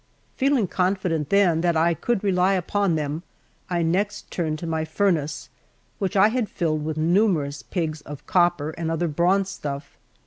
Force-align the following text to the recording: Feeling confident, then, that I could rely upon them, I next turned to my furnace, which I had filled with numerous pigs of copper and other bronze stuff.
Feeling 0.35 0.65
confident, 0.65 1.29
then, 1.29 1.61
that 1.61 1.77
I 1.77 1.93
could 1.93 2.23
rely 2.23 2.55
upon 2.55 2.95
them, 2.95 3.21
I 3.69 3.83
next 3.83 4.31
turned 4.31 4.57
to 4.57 4.65
my 4.65 4.83
furnace, 4.83 5.49
which 5.99 6.15
I 6.17 6.29
had 6.29 6.49
filled 6.49 6.83
with 6.83 6.97
numerous 6.97 7.61
pigs 7.61 8.01
of 8.01 8.25
copper 8.25 8.71
and 8.71 8.89
other 8.89 9.07
bronze 9.07 9.51
stuff. 9.51 9.99